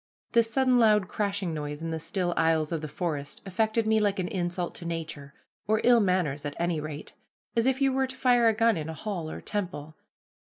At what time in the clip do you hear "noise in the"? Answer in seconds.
1.53-1.99